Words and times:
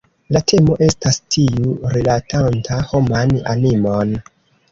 La 0.35 0.39
temo 0.51 0.75
estas 0.85 1.17
tiu 1.35 1.75
rilatanta 1.97 2.79
homan 2.93 3.37
animon. 3.55 4.17